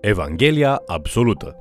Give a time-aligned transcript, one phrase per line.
[0.00, 1.56] Evanghelia absolută.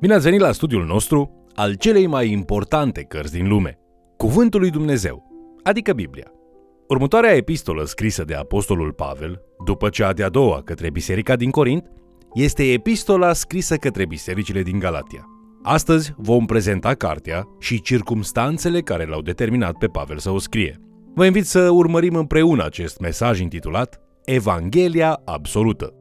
[0.00, 3.78] Bine ați venit la studiul nostru al celei mai importante cărți din lume,
[4.16, 5.24] Cuvântul lui Dumnezeu,
[5.62, 6.32] adică Biblia.
[6.88, 11.90] Următoarea epistolă scrisă de Apostolul Pavel, după cea de-a doua către biserica din Corint,
[12.34, 15.24] este epistola scrisă către bisericile din Galatia.
[15.62, 20.80] Astăzi vom prezenta cartea și circumstanțele care l-au determinat pe Pavel să o scrie.
[21.14, 25.94] Vă invit să urmărim împreună acest mesaj intitulat Evanghelia absolută.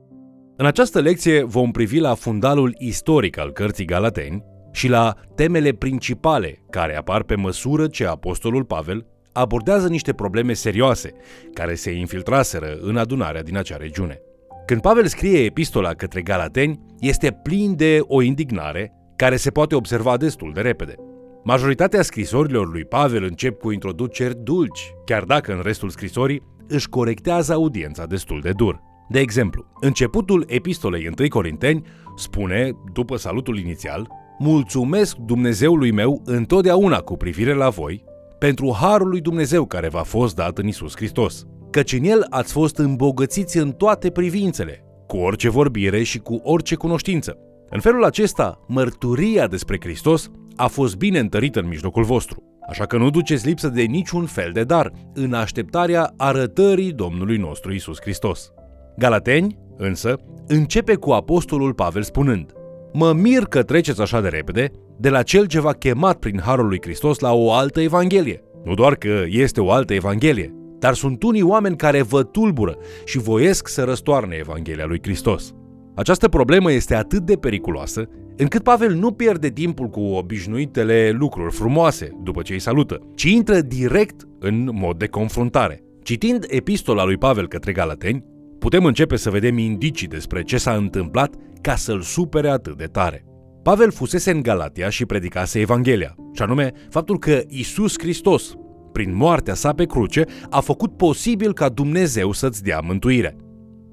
[0.57, 6.63] În această lecție vom privi la fundalul istoric al cărții Galateni și la temele principale
[6.69, 11.13] care apar pe măsură ce apostolul Pavel abordează niște probleme serioase
[11.53, 14.21] care se infiltraseră în adunarea din acea regiune.
[14.65, 20.17] Când Pavel scrie epistola către Galateni, este plin de o indignare care se poate observa
[20.17, 20.95] destul de repede.
[21.43, 27.53] Majoritatea scrisorilor lui Pavel încep cu introduceri dulci, chiar dacă în restul scrisorii își corectează
[27.53, 28.93] audiența destul de dur.
[29.09, 31.85] De exemplu, începutul epistolei 1 Corinteni
[32.15, 34.07] spune, după salutul inițial,
[34.37, 38.03] Mulțumesc Dumnezeului meu întotdeauna cu privire la voi,
[38.39, 42.51] pentru harul lui Dumnezeu care v-a fost dat în Isus Hristos, căci în el ați
[42.51, 47.37] fost îmbogățiți în toate privințele, cu orice vorbire și cu orice cunoștință.
[47.69, 52.97] În felul acesta, mărturia despre Hristos a fost bine întărită în mijlocul vostru, așa că
[52.97, 58.53] nu duceți lipsă de niciun fel de dar în așteptarea arătării Domnului nostru Isus Hristos.
[58.97, 60.15] Galateni, însă,
[60.47, 62.51] începe cu apostolul Pavel spunând
[62.93, 66.67] Mă mir că treceți așa de repede de la cel ce v-a chemat prin Harul
[66.67, 68.43] lui Hristos la o altă evanghelie.
[68.63, 73.17] Nu doar că este o altă evanghelie, dar sunt unii oameni care vă tulbură și
[73.17, 75.53] voiesc să răstoarne Evanghelia lui Hristos.
[75.95, 82.09] Această problemă este atât de periculoasă încât Pavel nu pierde timpul cu obișnuitele lucruri frumoase
[82.23, 85.83] după ce îi salută, ci intră direct în mod de confruntare.
[86.03, 88.25] Citind epistola lui Pavel către Galateni,
[88.65, 93.25] putem începe să vedem indicii despre ce s-a întâmplat ca să-l supere atât de tare.
[93.63, 98.53] Pavel fusese în Galatia și predicase Evanghelia, și anume faptul că Isus Hristos,
[98.91, 103.37] prin moartea sa pe cruce, a făcut posibil ca Dumnezeu să-ți dea mântuire.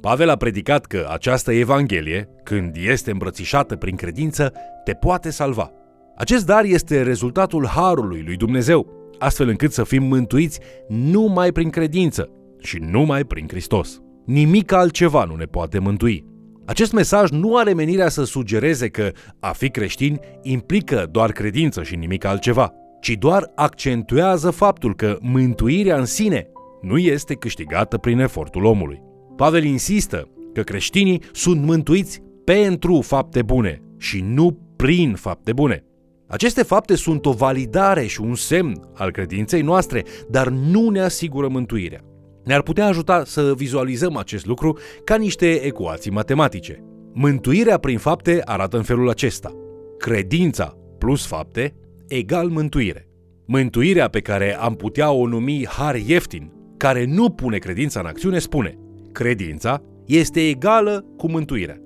[0.00, 4.52] Pavel a predicat că această Evanghelie, când este îmbrățișată prin credință,
[4.84, 5.70] te poate salva.
[6.16, 12.28] Acest dar este rezultatul harului lui Dumnezeu, astfel încât să fim mântuiți numai prin credință
[12.58, 14.01] și numai prin Hristos.
[14.24, 16.24] Nimic altceva nu ne poate mântui.
[16.66, 19.10] Acest mesaj nu are menirea să sugereze că
[19.40, 25.98] a fi creștin implică doar credință și nimic altceva, ci doar accentuează faptul că mântuirea
[25.98, 26.46] în sine
[26.82, 29.02] nu este câștigată prin efortul omului.
[29.36, 35.84] Pavel insistă că creștinii sunt mântuiți pentru fapte bune și nu prin fapte bune.
[36.28, 41.48] Aceste fapte sunt o validare și un semn al credinței noastre, dar nu ne asigură
[41.48, 42.04] mântuirea
[42.44, 46.84] ne-ar putea ajuta să vizualizăm acest lucru ca niște ecuații matematice.
[47.12, 49.52] Mântuirea prin fapte arată în felul acesta.
[49.98, 51.74] Credința plus fapte
[52.08, 53.08] egal mântuire.
[53.46, 58.38] Mântuirea pe care am putea o numi har ieftin, care nu pune credința în acțiune,
[58.38, 58.78] spune
[59.12, 61.76] credința este egală cu mântuirea.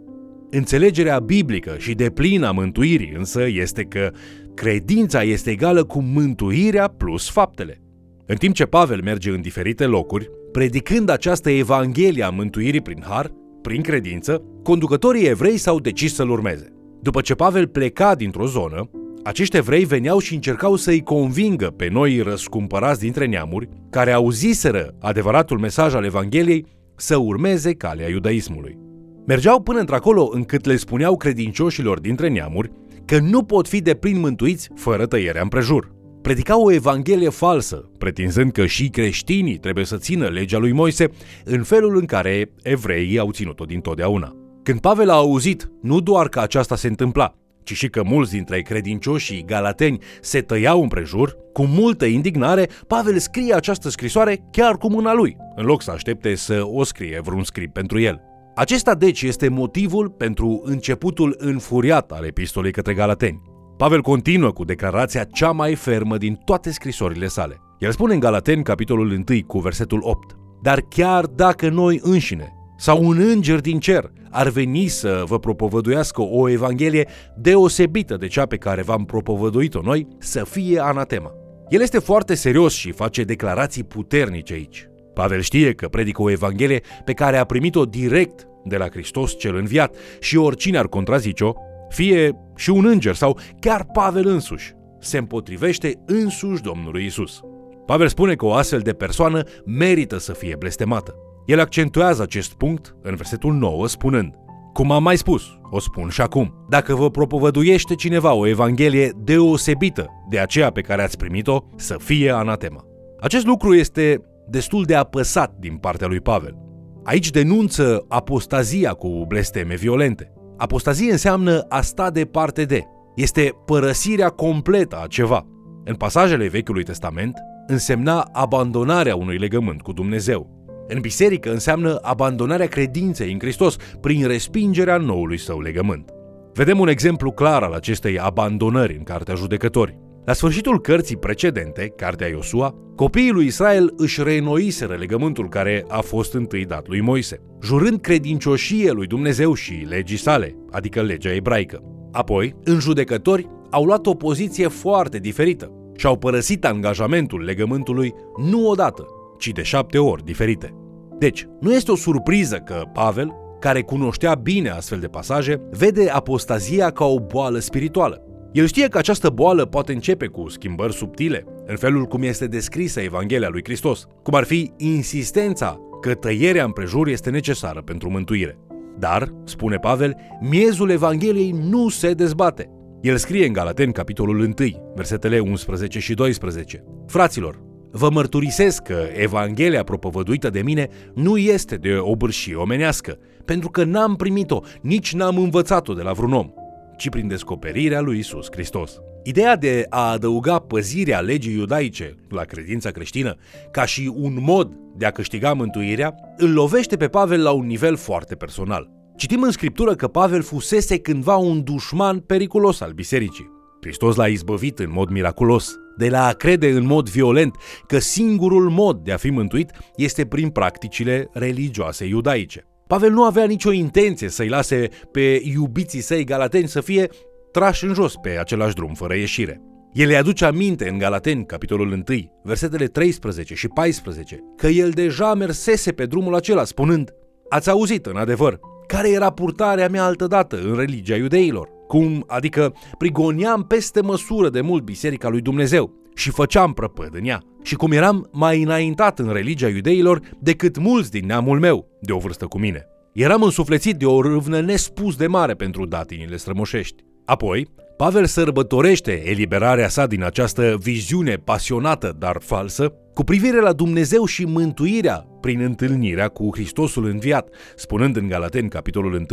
[0.50, 4.11] Înțelegerea biblică și de plină a mântuirii însă este că
[4.55, 7.81] credința este egală cu mântuirea plus faptele.
[8.27, 13.31] În timp ce Pavel merge în diferite locuri, predicând această evanghelie a mântuirii prin har,
[13.62, 16.72] prin credință, conducătorii evrei s-au decis să-l urmeze.
[17.00, 18.91] După ce Pavel pleca dintr-o zonă,
[19.25, 25.59] acești evrei veneau și încercau să-i convingă pe noi răscumpărați dintre neamuri, care auziseră adevăratul
[25.59, 28.78] mesaj al Evangheliei, să urmeze calea iudaismului.
[29.27, 32.71] Mergeau până într-acolo încât le spuneau credincioșilor dintre neamuri
[33.05, 35.96] că nu pot fi de plin mântuiți fără tăierea împrejur
[36.26, 41.10] predica o evanghelie falsă, pretinzând că și creștinii trebuie să țină legea lui Moise
[41.44, 44.36] în felul în care evreii au ținut-o dintotdeauna.
[44.62, 48.60] Când Pavel a auzit nu doar că aceasta se întâmpla, ci și că mulți dintre
[48.60, 55.12] credincioșii galateni se tăiau împrejur, cu multă indignare, Pavel scrie această scrisoare chiar cu mâna
[55.12, 58.21] lui, în loc să aștepte să o scrie vreun scrip pentru el.
[58.54, 63.55] Acesta deci este motivul pentru începutul înfuriat al epistolei către galateni.
[63.77, 67.61] Pavel continuă cu declarația cea mai fermă din toate scrisorile sale.
[67.78, 73.05] El spune în Galateni, capitolul 1, cu versetul 8, Dar chiar dacă noi înșine sau
[73.05, 78.57] un înger din cer ar veni să vă propovăduiască o evanghelie deosebită de cea pe
[78.57, 81.33] care v-am propovăduit-o noi, să fie anatema.
[81.69, 84.89] El este foarte serios și face declarații puternice aici.
[85.15, 89.57] Pavel știe că predică o evanghelie pe care a primit-o direct de la Hristos cel
[89.57, 91.53] înviat și oricine ar contrazice-o,
[91.88, 97.41] fie și un înger sau chiar Pavel însuși, se împotrivește însuși Domnului Isus.
[97.86, 101.15] Pavel spune că o astfel de persoană merită să fie blestemată.
[101.47, 104.34] El accentuează acest punct în versetul 9 spunând
[104.72, 106.66] Cum am mai spus, o spun și acum.
[106.68, 112.30] Dacă vă propovăduiește cineva o evanghelie deosebită de aceea pe care ați primit-o, să fie
[112.30, 112.84] anatema.
[113.21, 116.56] Acest lucru este destul de apăsat din partea lui Pavel.
[117.04, 120.32] Aici denunță apostazia cu blesteme violente.
[120.56, 122.84] Apostazie înseamnă a sta departe de.
[123.14, 125.47] Este părăsirea completă a ceva.
[125.84, 130.54] În pasajele Vechiului Testament însemna abandonarea unui legământ cu Dumnezeu.
[130.88, 136.10] În biserică înseamnă abandonarea credinței în Hristos prin respingerea noului său legământ.
[136.53, 139.98] Vedem un exemplu clar al acestei abandonări în Cartea Judecători.
[140.27, 146.34] La sfârșitul cărții precedente, Cartea Iosua, copiii lui Israel își reînnoiseră legământul care a fost
[146.34, 151.83] întâi dat lui Moise, jurând credincioșie lui Dumnezeu și legii sale, adică legea ebraică.
[152.13, 158.69] Apoi, în judecători, au luat o poziție foarte diferită și au părăsit angajamentul legământului nu
[158.69, 159.07] odată,
[159.39, 160.75] ci de șapte ori diferite.
[161.19, 166.91] Deci, nu este o surpriză că Pavel, care cunoștea bine astfel de pasaje, vede apostazia
[166.91, 168.26] ca o boală spirituală.
[168.56, 173.00] El știe că această boală poate începe cu schimbări subtile, în felul cum este descrisă
[173.00, 178.58] Evanghelia lui Hristos, cum ar fi insistența că tăierea împrejur este necesară pentru mântuire.
[178.98, 182.70] Dar, spune Pavel, miezul Evangheliei nu se dezbate.
[183.00, 184.54] El scrie în Galaten, capitolul 1,
[184.94, 186.84] versetele 11 și 12.
[187.06, 193.84] Fraților, Vă mărturisesc că Evanghelia propovăduită de mine nu este de obârșie omenească, pentru că
[193.84, 196.50] n-am primit-o, nici n-am învățat-o de la vreun om,
[196.97, 199.01] ci prin descoperirea lui Isus Hristos.
[199.25, 203.37] Ideea de a adăuga păzirea legii iudaice la credința creștină
[203.71, 207.97] ca și un mod de a câștiga mântuirea îl lovește pe Pavel la un nivel
[207.97, 208.91] foarte personal.
[209.16, 213.51] Citim în scriptură că Pavel fusese cândva un dușman periculos al bisericii.
[213.81, 217.57] Hristos l-a izbăvit în mod miraculos de la a crede în mod violent
[217.87, 222.66] că singurul mod de a fi mântuit este prin practicile religioase iudaice.
[222.86, 227.09] Pavel nu avea nicio intenție să-i lase pe iubiții săi galateni să fie
[227.53, 229.60] trași în jos pe același drum fără ieșire.
[229.92, 232.03] El le aduce aminte în Galateni, capitolul 1,
[232.42, 237.10] versetele 13 și 14, că el deja mersese pe drumul acela, spunând
[237.48, 241.68] Ați auzit, în adevăr, care era purtarea mea altădată în religia iudeilor?
[241.86, 247.42] Cum, adică, prigoneam peste măsură de mult biserica lui Dumnezeu și făceam prăpăd în ea.
[247.63, 252.18] Și cum eram mai înaintat în religia iudeilor decât mulți din neamul meu, de o
[252.18, 252.86] vârstă cu mine.
[253.13, 257.04] Eram însuflețit de o râvnă nespus de mare pentru datinile strămoșești.
[257.25, 257.66] Apoi,
[257.97, 264.45] Pavel sărbătorește eliberarea sa din această viziune pasionată, dar falsă, cu privire la Dumnezeu și
[264.45, 269.25] mântuirea prin întâlnirea cu Hristosul înviat, spunând în Galaten, capitolul 1,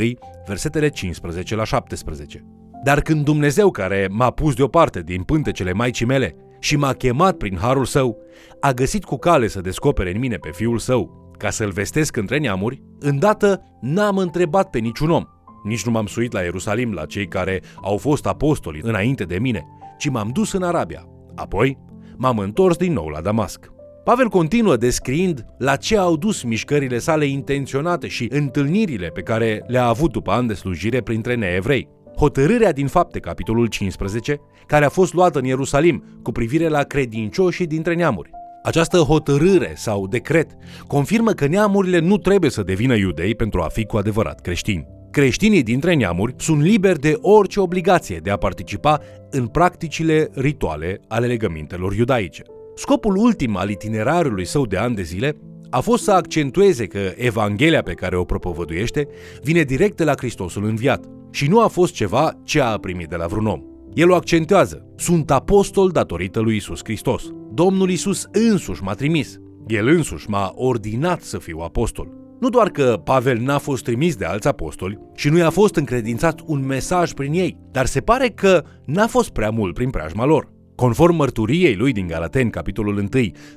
[0.47, 2.45] versetele 15 la 17.
[2.83, 7.57] Dar când Dumnezeu, care m-a pus deoparte din pântecele maicii mele și m-a chemat prin
[7.61, 8.17] harul său,
[8.59, 12.37] a găsit cu cale să descopere în mine pe fiul său, ca să-l vestesc între
[12.37, 15.23] neamuri, îndată n-am întrebat pe niciun om,
[15.63, 19.65] nici nu m-am suit la Ierusalim la cei care au fost apostoli înainte de mine,
[19.97, 21.07] ci m-am dus în Arabia.
[21.35, 21.77] Apoi
[22.17, 23.71] m-am întors din nou la Damasc.
[24.03, 29.85] Pavel continuă descriind la ce au dus mișcările sale intenționate și întâlnirile pe care le-a
[29.85, 31.89] avut după ani de slujire printre neevrei.
[32.17, 37.67] Hotărârea din fapte, capitolul 15, care a fost luată în Ierusalim cu privire la credincioșii
[37.67, 38.29] dintre neamuri.
[38.63, 40.51] Această hotărâre sau decret
[40.87, 44.87] confirmă că neamurile nu trebuie să devină iudei pentru a fi cu adevărat creștini.
[45.11, 48.99] Creștinii dintre neamuri sunt liberi de orice obligație de a participa
[49.29, 52.43] în practicile rituale ale legămintelor iudaice.
[52.75, 55.35] Scopul ultim al itinerarului său de ani de zile
[55.69, 59.07] a fost să accentueze că Evanghelia pe care o propovăduiește
[59.41, 63.15] vine direct de la Hristosul înviat și nu a fost ceva ce a primit de
[63.15, 63.61] la vreun om.
[63.93, 64.85] El o accentuează.
[64.95, 67.23] Sunt apostol datorită lui Isus Hristos.
[67.53, 69.37] Domnul Isus însuși m-a trimis.
[69.67, 72.07] El însuși m-a ordinat să fiu apostol.
[72.39, 76.39] Nu doar că Pavel n-a fost trimis de alți apostoli și nu i-a fost încredințat
[76.45, 80.51] un mesaj prin ei, dar se pare că n-a fost prea mult prin preajma lor.
[80.75, 83.07] Conform mărturiei lui din Galaten, capitolul 1,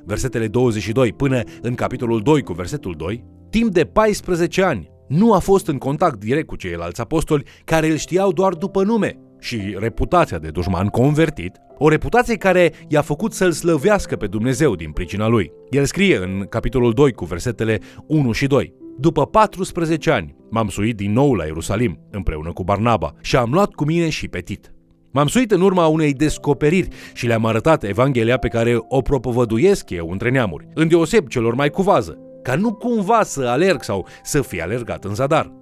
[0.05, 5.39] versetele 22 până în capitolul 2 cu versetul 2, timp de 14 ani nu a
[5.39, 10.39] fost în contact direct cu ceilalți apostoli care îl știau doar după nume și reputația
[10.39, 15.53] de dușman convertit, o reputație care i-a făcut să-l slăvească pe Dumnezeu din pricina lui.
[15.71, 18.75] El scrie în capitolul 2 cu versetele 1 și 2.
[18.99, 23.73] După 14 ani, m-am suit din nou la Ierusalim, împreună cu Barnaba, și am luat
[23.73, 24.71] cu mine și pe Tit.
[25.13, 30.09] M-am suit în urma unei descoperiri și le-am arătat Evanghelia pe care o propovăduiesc eu
[30.11, 34.63] între neamuri, îndeoseb celor mai cu vază, ca nu cumva să alerg sau să fie
[34.63, 35.53] alergat în zadar.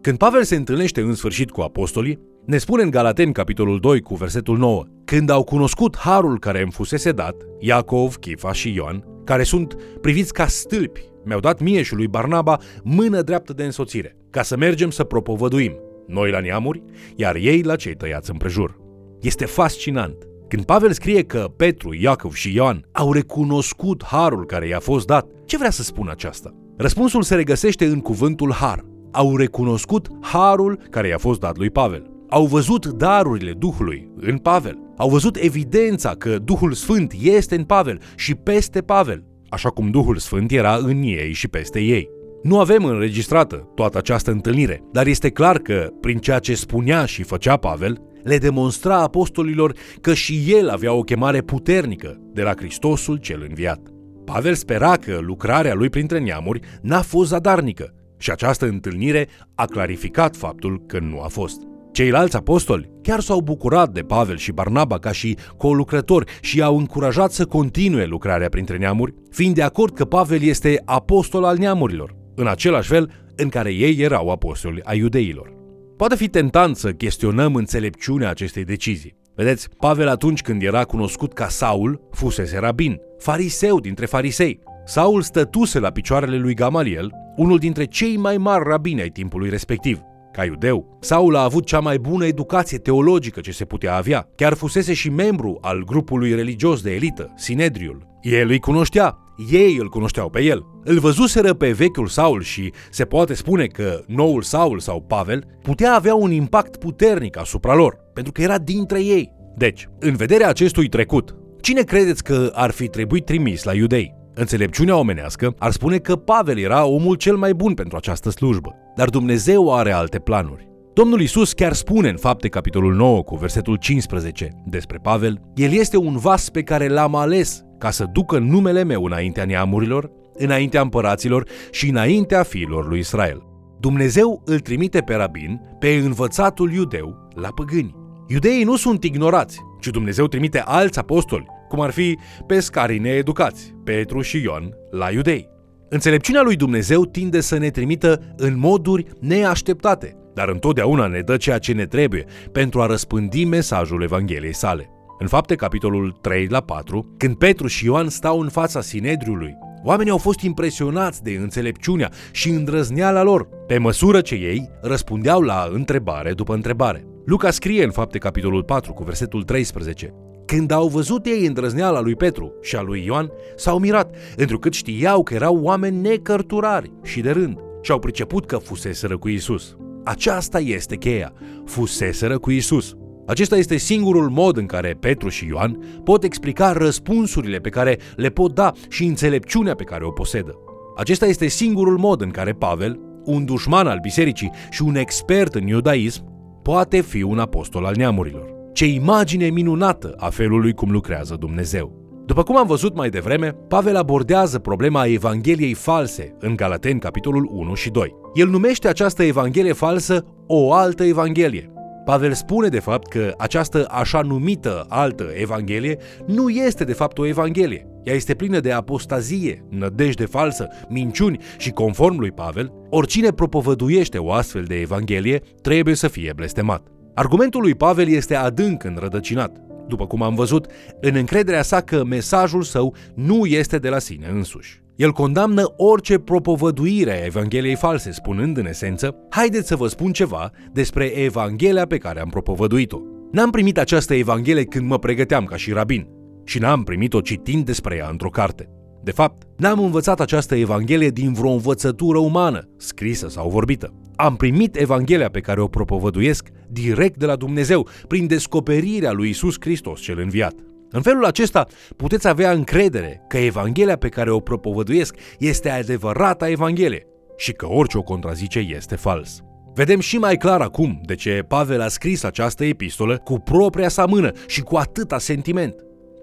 [0.00, 4.14] Când Pavel se întâlnește în sfârșit cu apostolii, ne spune în Galaten, capitolul 2, cu
[4.14, 9.42] versetul 9, când au cunoscut harul care îmi fusese dat, Iacov, Chifa și Ioan, care
[9.42, 14.42] sunt priviți ca stâlpi mi-au dat mie și lui Barnaba mână dreaptă de însoțire, ca
[14.42, 16.82] să mergem să propovăduim, noi la neamuri,
[17.16, 18.76] iar ei la cei tăiați împrejur.
[19.20, 20.16] Este fascinant.
[20.48, 25.26] Când Pavel scrie că Petru, Iacov și Ioan au recunoscut harul care i-a fost dat,
[25.46, 26.54] ce vrea să spună aceasta?
[26.76, 28.84] Răspunsul se regăsește în cuvântul har.
[29.12, 32.10] Au recunoscut harul care i-a fost dat lui Pavel.
[32.28, 34.78] Au văzut darurile Duhului în Pavel.
[34.96, 40.16] Au văzut evidența că Duhul Sfânt este în Pavel și peste Pavel, așa cum Duhul
[40.16, 42.08] Sfânt era în ei și peste ei.
[42.42, 47.22] Nu avem înregistrată toată această întâlnire, dar este clar că, prin ceea ce spunea și
[47.22, 53.16] făcea Pavel, le demonstra apostolilor că și el avea o chemare puternică de la Hristosul
[53.16, 53.95] cel înviat.
[54.26, 60.36] Pavel spera că lucrarea lui printre neamuri n-a fost zadarnică și această întâlnire a clarificat
[60.36, 61.60] faptul că nu a fost.
[61.92, 67.32] Ceilalți apostoli chiar s-au bucurat de Pavel și Barnaba ca și colucrători și i-au încurajat
[67.32, 72.46] să continue lucrarea printre neamuri, fiind de acord că Pavel este apostol al neamurilor, în
[72.46, 75.54] același fel în care ei erau apostoli ai iudeilor.
[75.96, 79.16] Poate fi tentant să chestionăm înțelepciunea acestei decizii.
[79.34, 84.60] Vedeți, Pavel atunci când era cunoscut ca Saul, fusese rabin, fariseu dintre farisei.
[84.84, 90.00] Saul stătuse la picioarele lui Gamaliel, unul dintre cei mai mari rabini ai timpului respectiv.
[90.32, 94.28] Ca iudeu, Saul a avut cea mai bună educație teologică ce se putea avea.
[94.34, 98.06] Chiar fusese și membru al grupului religios de elită, Sinedriul.
[98.22, 99.18] El îi cunoștea,
[99.50, 100.66] ei îl cunoșteau pe el.
[100.84, 105.94] Îl văzuseră pe vechiul Saul și se poate spune că noul Saul sau Pavel putea
[105.94, 109.32] avea un impact puternic asupra lor, pentru că era dintre ei.
[109.56, 114.14] Deci, în vederea acestui trecut, cine credeți că ar fi trebuit trimis la iudei?
[114.34, 119.08] Înțelepciunea omenească ar spune că Pavel era omul cel mai bun pentru această slujbă, dar
[119.08, 120.68] Dumnezeu are alte planuri.
[120.94, 125.96] Domnul Isus chiar spune în fapte capitolul 9 cu versetul 15 despre Pavel, El este
[125.96, 131.48] un vas pe care l-am ales ca să ducă numele meu înaintea neamurilor, înaintea împăraților
[131.70, 133.42] și înaintea fiilor lui Israel.
[133.80, 137.94] Dumnezeu îl trimite pe rabin, pe învățatul iudeu, la păgâni.
[138.28, 144.20] Iudeii nu sunt ignorați, ci Dumnezeu trimite alți apostoli, cum ar fi pescarii needucați, Petru
[144.20, 145.48] și Ion, la iudei.
[145.88, 151.58] Înțelepciunea lui Dumnezeu tinde să ne trimită în moduri neașteptate, dar întotdeauna ne dă ceea
[151.58, 154.90] ce ne trebuie pentru a răspândi mesajul Evangheliei sale.
[155.18, 159.54] În fapte, capitolul 3 la 4, când Petru și Ioan stau în fața Sinedriului,
[159.84, 165.68] oamenii au fost impresionați de înțelepciunea și îndrăzneala lor, pe măsură ce ei răspundeau la
[165.72, 167.06] întrebare după întrebare.
[167.26, 170.14] Luca scrie în fapte capitolul 4 cu versetul 13
[170.46, 175.22] când au văzut ei îndrăzneala lui Petru și a lui Ioan, s-au mirat, întrucât știau
[175.22, 179.76] că erau oameni necărturari și de rând și au priceput că fuseseră cu Isus.
[180.04, 181.32] Aceasta este cheia,
[181.64, 182.94] fuseseră cu Isus.
[183.26, 188.28] Acesta este singurul mod în care Petru și Ioan pot explica răspunsurile pe care le
[188.28, 190.54] pot da și înțelepciunea pe care o posedă.
[190.96, 195.66] Acesta este singurul mod în care Pavel, un dușman al bisericii și un expert în
[195.66, 196.24] iudaism,
[196.62, 198.55] poate fi un apostol al neamurilor.
[198.76, 201.92] Ce imagine minunată a felului cum lucrează Dumnezeu!
[202.26, 207.74] După cum am văzut mai devreme, Pavel abordează problema Evangheliei false în Galaten, capitolul 1
[207.74, 208.14] și 2.
[208.34, 211.72] El numește această Evanghelie falsă o altă Evanghelie.
[212.04, 217.26] Pavel spune de fapt că această așa numită altă Evanghelie nu este de fapt o
[217.26, 217.86] Evanghelie.
[218.04, 224.32] Ea este plină de apostazie, nădejde falsă, minciuni și conform lui Pavel, oricine propovăduiește o
[224.32, 226.86] astfel de Evanghelie trebuie să fie blestemat.
[227.18, 229.56] Argumentul lui Pavel este adânc înrădăcinat,
[229.88, 230.66] după cum am văzut,
[231.00, 234.82] în încrederea sa că mesajul său nu este de la sine însuși.
[234.96, 240.50] El condamnă orice propovăduire a Evangheliei false, spunând în esență, haideți să vă spun ceva
[240.72, 242.98] despre Evanghelia pe care am propovăduit-o.
[243.32, 246.06] N-am primit această Evanghelie când mă pregăteam ca și rabin
[246.44, 248.68] și n-am primit-o citind despre ea într-o carte.
[249.02, 253.92] De fapt, n-am învățat această Evanghelie din vreo învățătură umană, scrisă sau vorbită.
[254.16, 259.56] Am primit Evanghelia pe care o propovăduiesc direct de la Dumnezeu, prin descoperirea lui Isus
[259.60, 260.54] Hristos cel înviat.
[260.90, 267.06] În felul acesta puteți avea încredere că Evanghelia pe care o propovăduiesc este adevărata Evanghelie
[267.36, 269.40] și că orice o contrazice este fals.
[269.74, 274.06] Vedem și mai clar acum de ce Pavel a scris această epistolă cu propria sa
[274.06, 275.74] mână și cu atâta sentiment.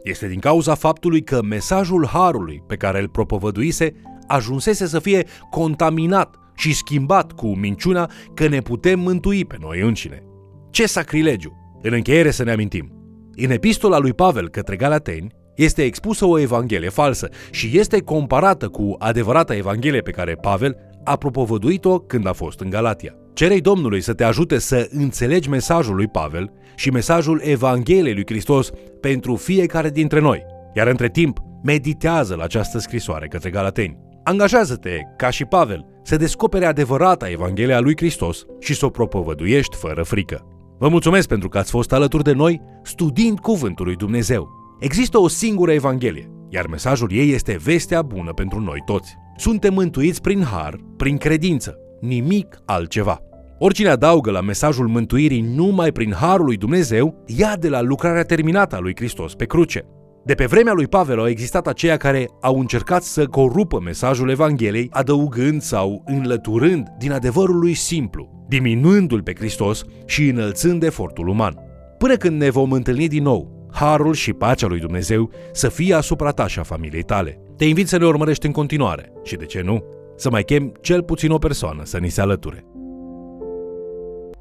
[0.03, 3.93] Este din cauza faptului că mesajul Harului pe care îl propovăduise
[4.27, 10.23] ajunsese să fie contaminat și schimbat cu minciuna că ne putem mântui pe noi înșine.
[10.69, 11.57] Ce sacrilegiu!
[11.81, 12.91] În încheiere să ne amintim.
[13.35, 18.95] În epistola lui Pavel către Galateni este expusă o evanghelie falsă și este comparată cu
[18.99, 23.15] adevărata evanghelie pe care Pavel a propovăduit-o când a fost în Galatia.
[23.33, 28.69] Cerei Domnului să te ajute să înțelegi mesajul lui Pavel și mesajul Evangheliei lui Hristos
[29.01, 30.43] pentru fiecare dintre noi.
[30.75, 34.12] Iar între timp, meditează la această scrisoare către Galateni.
[34.23, 40.03] Angajează-te, ca și Pavel, să descopere adevărata Evanghelia lui Hristos și să o propovăduiești fără
[40.03, 40.47] frică.
[40.79, 44.49] Vă mulțumesc pentru că ați fost alături de noi studiind Cuvântul lui Dumnezeu.
[44.79, 49.15] Există o singură Evanghelie, iar mesajul ei este vestea bună pentru noi toți.
[49.37, 53.19] Suntem mântuiți prin har, prin credință, nimic altceva.
[53.59, 58.75] Oricine adaugă la mesajul mântuirii numai prin harul lui Dumnezeu, ia de la lucrarea terminată
[58.75, 59.85] a lui Hristos pe cruce.
[60.25, 64.89] De pe vremea lui Pavel au existat aceia care au încercat să corupă mesajul Evangheliei,
[64.91, 71.57] adăugând sau înlăturând din adevărul lui simplu, diminuându-l pe Hristos și înălțând efortul uman.
[71.97, 76.31] Până când ne vom întâlni din nou, harul și pacea lui Dumnezeu să fie asupra
[76.31, 77.39] ta și a familiei tale.
[77.57, 79.83] Te invit să ne urmărești în continuare și, de ce nu,
[80.15, 82.65] să mai chem cel puțin o persoană să ni se alăture.